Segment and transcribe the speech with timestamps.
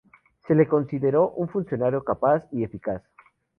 [0.47, 3.03] Se le consideró un funcionario capaz y eficaz.